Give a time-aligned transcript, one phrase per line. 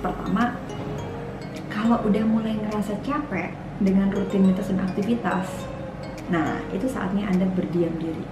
[0.00, 0.56] Pertama,
[1.68, 3.52] kalau udah mulai ngerasa capek
[3.84, 5.44] dengan rutinitas dan aktivitas,
[6.32, 8.24] nah itu saatnya Anda berdiam diri.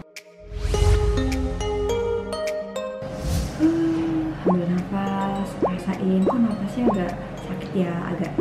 [3.61, 7.13] Uh, ambil nafas, rasain kok nafasnya agak
[7.45, 8.33] sakit ya, agak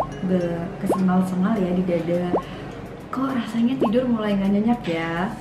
[0.80, 2.32] kesengal-sengal ya di dada.
[3.12, 5.36] Kok rasanya tidur mulai nggak nyenyak ya?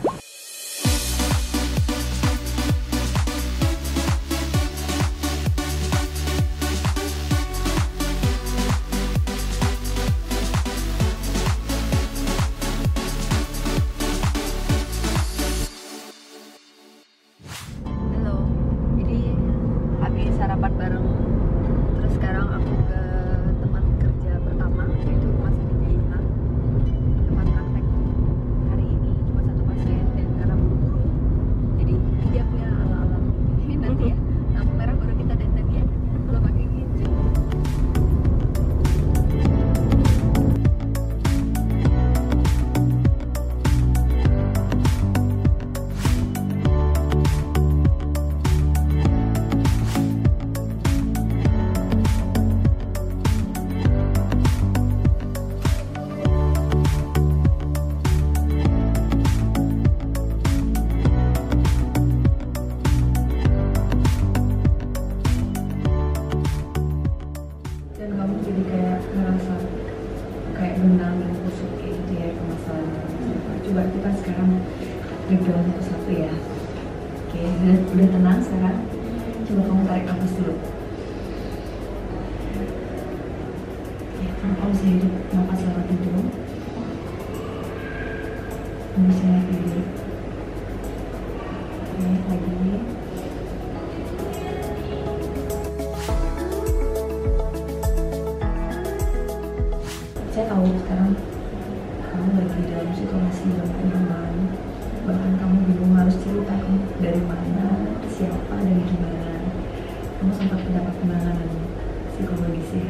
[20.34, 21.35] Sarapan bareng
[73.66, 74.50] coba kita sekarang
[75.26, 76.30] breakdown satu-satu ya.
[77.26, 78.78] Oke udah, udah tenang sekarang.
[79.46, 80.54] Coba kamu tarik nafas dulu.
[84.22, 86.30] Ya kamu bisa hidup nafas lewat hidung
[88.96, 89.82] kamu bisa naik dulu
[92.00, 92.52] naik lagi
[100.32, 101.12] saya tahu sekarang
[102.16, 104.34] kamu lagi dalam situasi yang kebingungan
[105.04, 107.66] bahkan kamu bingung harus cerita kamu dari mana
[108.08, 109.36] siapa dan gimana
[110.16, 111.50] kamu sempat mendapat penanganan
[112.16, 112.88] psikologis ya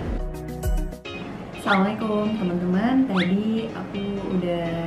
[1.59, 3.11] Assalamualaikum teman-teman.
[3.11, 4.03] Tadi aku
[4.39, 4.87] udah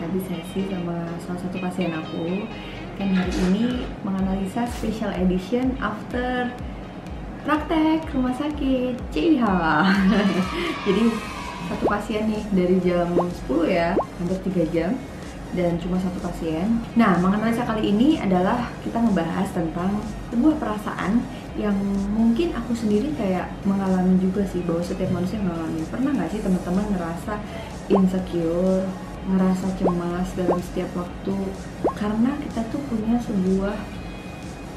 [0.00, 2.48] habis sesi sama salah satu pasien aku.
[2.96, 6.48] Kan hari ini menganalisa special edition after
[7.44, 9.44] praktek rumah sakit CIH
[10.88, 11.04] jadi
[11.66, 14.90] satu pasien nih dari jam 10 ya hampir 3 jam
[15.54, 21.22] dan cuma satu pasien nah menganalisa kali ini adalah kita ngebahas tentang sebuah perasaan
[21.56, 21.76] yang
[22.12, 26.86] mungkin aku sendiri kayak mengalami juga sih bahwa setiap manusia mengalami pernah nggak sih teman-teman
[26.92, 27.34] ngerasa
[27.88, 28.84] insecure
[29.26, 31.34] ngerasa cemas dalam setiap waktu
[31.98, 33.74] karena kita tuh punya sebuah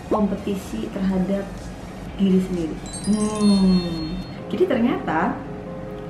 [0.10, 1.46] kompetisi terhadap
[2.18, 2.76] diri sendiri.
[3.06, 4.18] Hmm.
[4.50, 5.38] Jadi ternyata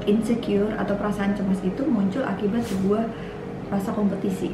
[0.05, 3.07] insecure atau perasaan cemas itu muncul akibat sebuah
[3.73, 4.53] rasa kompetisi.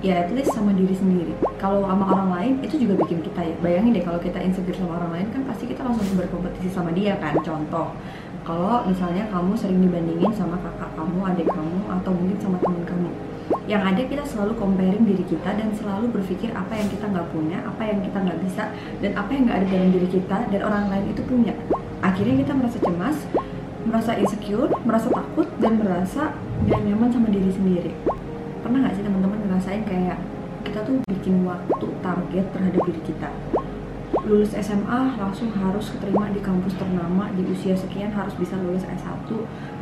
[0.00, 1.32] Ya, at least sama diri sendiri.
[1.60, 3.54] Kalau sama orang lain itu juga bikin kita ya.
[3.60, 7.16] Bayangin deh kalau kita insecure sama orang lain kan pasti kita langsung berkompetisi sama dia
[7.20, 7.36] kan.
[7.44, 7.92] Contoh,
[8.44, 13.12] kalau misalnya kamu sering dibandingin sama kakak kamu, adik kamu, atau mungkin sama temen kamu
[13.64, 17.58] yang ada kita selalu comparing diri kita dan selalu berpikir apa yang kita nggak punya,
[17.64, 18.64] apa yang kita nggak bisa,
[19.00, 21.54] dan apa yang nggak ada dalam diri kita dan orang lain itu punya.
[22.04, 23.16] Akhirnya kita merasa cemas,
[23.84, 26.32] merasa insecure, merasa takut, dan merasa
[26.64, 27.92] nggak nyaman sama diri sendiri.
[28.64, 30.18] Pernah nggak sih teman-teman ngerasain kayak
[30.64, 33.28] kita tuh bikin waktu target terhadap diri kita?
[34.24, 39.28] lulus SMA langsung harus keterima di kampus ternama di usia sekian harus bisa lulus S1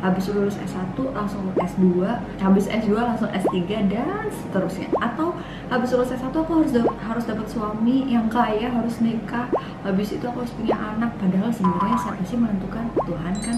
[0.03, 2.03] habis lulus S1 langsung S2
[2.43, 3.55] habis S2 langsung S3
[3.87, 4.91] dan seterusnya.
[4.99, 5.31] Atau
[5.71, 9.47] habis lulus S1 aku harus harus dapat suami yang kaya harus nikah.
[9.87, 12.85] Habis itu aku harus punya anak padahal sebenarnya siapa sih menentukan?
[13.07, 13.55] Tuhan kan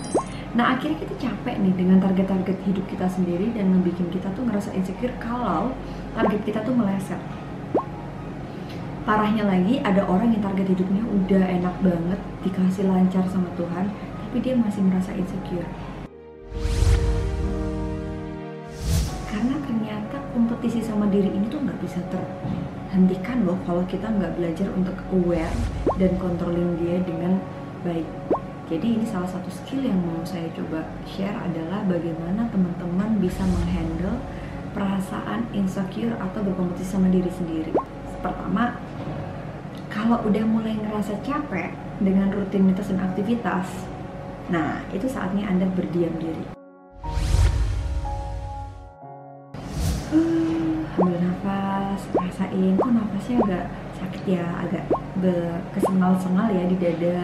[0.55, 4.71] nah akhirnya kita capek nih dengan target-target hidup kita sendiri dan ngebikin kita tuh ngerasa
[4.71, 5.75] insecure kalau
[6.15, 7.19] target kita tuh meleset.
[9.03, 14.37] Parahnya lagi ada orang yang target hidupnya udah enak banget dikasih lancar sama Tuhan tapi
[14.39, 15.67] dia masih merasa insecure.
[19.27, 24.71] Karena ternyata kompetisi sama diri ini tuh nggak bisa terhentikan loh kalau kita nggak belajar
[24.71, 25.55] untuk aware
[25.99, 27.43] dan controlling dia dengan
[27.83, 28.07] baik
[28.65, 34.17] jadi ini salah satu skill yang mau saya coba share adalah bagaimana teman-teman bisa menghandle
[34.73, 37.71] perasaan insecure atau berkompetisi sama diri sendiri
[38.19, 38.75] pertama
[39.95, 41.71] kalau udah mulai ngerasa capek
[42.03, 43.63] dengan rutinitas dan aktivitas,
[44.51, 46.43] nah itu saatnya Anda berdiam diri.
[50.11, 53.65] Uh, ambil nafas, rasain kok nafasnya agak
[53.95, 54.83] sakit ya, agak
[55.79, 57.15] kesengal-sengal ya di dada.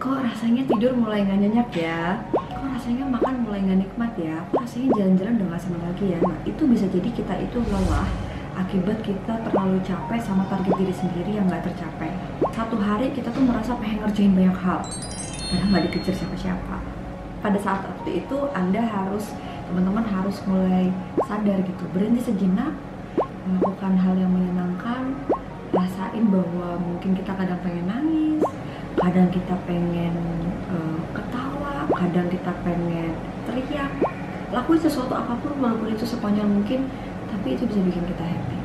[0.00, 2.24] Kok rasanya tidur mulai nggak nyenyak ya?
[2.32, 4.40] Kok rasanya makan mulai nggak nikmat ya?
[4.48, 6.18] Kok rasanya jalan-jalan udah nggak senang lagi ya?
[6.24, 8.08] Nah itu bisa jadi kita itu lelah
[8.56, 12.16] akibat kita terlalu capek sama target diri sendiri yang nggak tercapai.
[12.48, 14.80] Satu hari kita tuh merasa pengen ngerjain banyak hal
[15.52, 16.76] karena nggak dikejar siapa-siapa.
[17.44, 19.36] Pada saat waktu itu anda harus
[19.68, 20.88] teman-teman harus mulai
[21.28, 22.72] sadar gitu berhenti sejenak
[23.44, 25.12] melakukan hal yang menyenangkan
[25.76, 28.49] rasain bahwa mungkin kita kadang pengen nangis
[29.10, 30.14] kadang kita pengen
[30.70, 33.10] uh, ketawa kadang kita pengen
[33.42, 33.90] teriak.
[34.54, 36.86] Lakuin sesuatu apa pun walaupun itu sepanjang mungkin
[37.26, 38.58] tapi itu bisa bikin kita happy.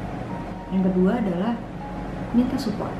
[0.69, 1.57] Yang kedua adalah
[2.37, 2.93] minta support.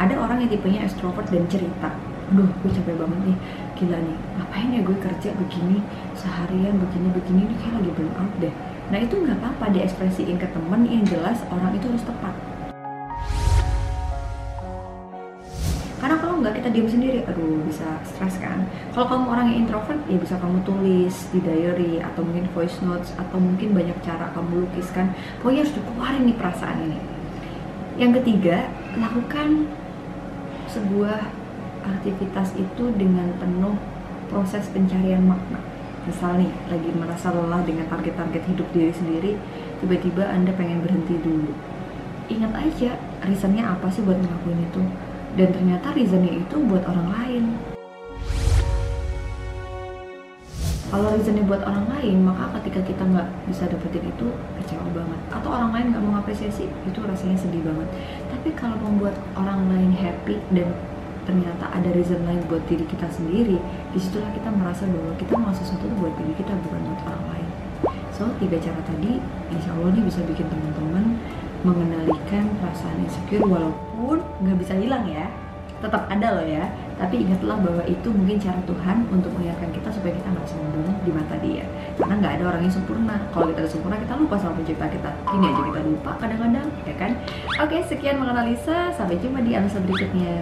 [0.00, 1.92] Ada orang yang tipenya extrovert dan cerita
[2.32, 3.36] aduh gue capek banget nih
[3.76, 5.84] gila nih ngapain ya gue kerja begini
[6.16, 8.54] seharian begini begini ini kayak lagi burn out deh.
[8.88, 12.32] Nah itu nggak apa-apa diekspresiin ke temen yang jelas orang itu harus tepat
[16.42, 17.22] nggak kita diam sendiri.
[17.30, 18.66] Aduh bisa stres kan?
[18.90, 23.14] Kalau kamu orang yang introvert ya bisa kamu tulis di diary atau mungkin voice notes
[23.14, 25.14] atau mungkin banyak cara kamu lukiskan.
[25.40, 26.98] Pokoknya harus dikeluarin nih perasaan ini.
[27.96, 28.66] Yang ketiga
[28.98, 29.70] lakukan
[30.68, 31.18] sebuah
[31.86, 33.78] aktivitas itu dengan penuh
[34.26, 35.60] proses pencarian makna.
[36.02, 39.32] Misal nih lagi merasa lelah dengan target-target hidup diri sendiri
[39.78, 41.54] tiba-tiba anda pengen berhenti dulu.
[42.26, 42.90] Ingat aja
[43.22, 44.82] reasonnya apa sih buat ngelakuin itu
[45.32, 47.44] dan ternyata reasonnya itu buat orang lain.
[50.92, 54.28] Kalau reasonnya buat orang lain maka ketika kita nggak bisa dapetin itu
[54.60, 55.20] kecewa banget.
[55.32, 57.88] Atau orang lain nggak mengapresiasi itu rasanya sedih banget.
[58.28, 60.68] Tapi kalau membuat orang lain happy dan
[61.24, 63.56] ternyata ada reason lain buat diri kita sendiri
[63.94, 67.48] di situlah kita merasa bahwa kita mau sesuatu buat diri kita bukan buat orang lain.
[68.12, 69.16] So tiga cara tadi
[69.48, 71.16] insya Allah ini bisa bikin teman-teman
[71.62, 75.26] mengendalikan perasaan insecure walaupun nggak bisa hilang ya.
[75.82, 76.70] Tetap ada loh ya.
[76.94, 81.10] Tapi ingatlah bahwa itu mungkin cara Tuhan untuk mengingatkan kita supaya kita nggak sombong di
[81.10, 81.66] mata dia.
[81.98, 83.16] Karena nggak ada orang yang sempurna.
[83.34, 85.10] Kalau kita sempurna kita lupa sama pencipta kita.
[85.34, 87.10] Ini aja kita lupa kadang-kadang ya kan?
[87.58, 90.34] Oke sekian menganalisa sampai jumpa di analisa berikutnya